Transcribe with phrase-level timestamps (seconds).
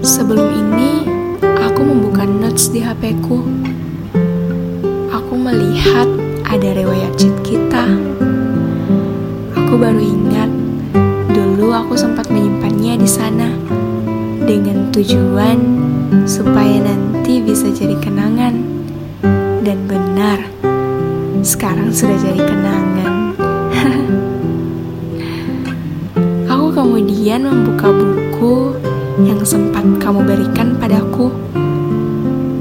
[0.00, 1.04] Sebelum ini,
[1.60, 3.44] aku membuka notes di HP-ku.
[5.12, 6.08] Aku melihat
[6.48, 7.84] ada riwayat chat kita.
[9.52, 10.48] Aku baru ingat,
[11.30, 13.52] dulu aku sempat menyimpannya di sana
[14.48, 15.58] dengan tujuan
[16.24, 18.56] supaya nanti bisa jadi kenangan.
[19.60, 20.40] Dan benar,
[21.44, 23.36] sekarang sudah jadi kenangan.
[26.52, 28.19] aku kemudian membuka buku
[29.20, 31.28] yang sempat kamu berikan padaku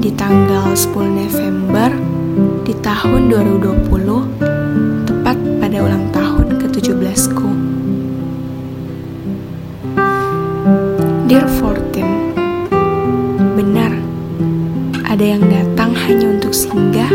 [0.04, 1.88] di tanggal 10 November
[2.68, 7.50] di tahun 2020 tepat pada ulang tahun ke-17 ku.
[11.32, 12.04] Dear 14
[13.56, 13.96] Benar,
[15.08, 17.12] ada yang datang hanya untuk singgah,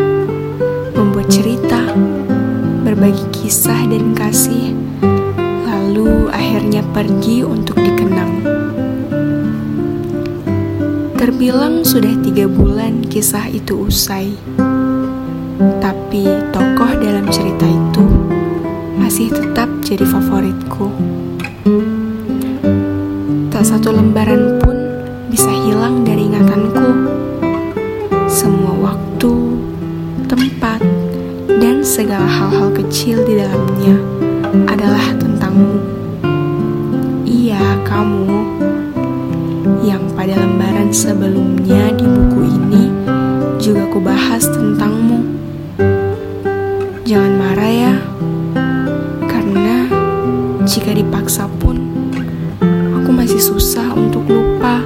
[0.97, 1.85] membuat cerita,
[2.81, 4.73] berbagi kisah dan kasih,
[5.69, 8.14] lalu akhirnya pergi untuk dikenang.
[11.25, 14.37] Terbilang sudah tiga bulan kisah itu usai,
[15.81, 18.05] tapi tokoh dalam cerita itu
[19.01, 20.93] masih tetap jadi favoritku.
[23.49, 24.77] Tak satu lembaran pun
[25.33, 26.93] bisa hilang dari ingatanku.
[28.29, 29.33] Semua waktu,
[30.29, 30.85] tempat,
[31.57, 33.97] dan segala hal-hal kecil di dalamnya
[34.69, 35.81] adalah tentangmu.
[37.25, 38.61] Iya, kamu
[39.81, 42.85] yang pada lembaran sebelumnya di buku ini
[43.57, 45.25] juga kubahas tentangmu.
[47.05, 47.95] Jangan marah ya,
[49.25, 49.89] karena
[50.69, 51.81] jika dipaksa pun
[52.93, 54.85] aku masih susah untuk lupa.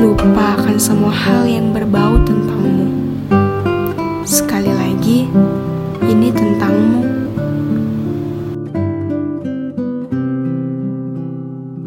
[0.00, 2.88] Lupa akan semua hal yang berbau tentangmu.
[4.24, 5.28] Sekali lagi,
[6.08, 7.19] ini tentangmu.